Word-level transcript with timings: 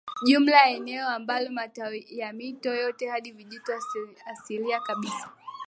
Jumla 0.25 0.57
ya 0.57 0.69
eneo 0.69 1.07
ambako 1.09 1.49
matawi 1.51 2.05
ya 2.09 2.33
mito 2.33 2.73
yote 2.75 3.09
hadi 3.09 3.31
vijito 3.31 3.71
asilia 4.25 4.79
kabisa 4.79 5.29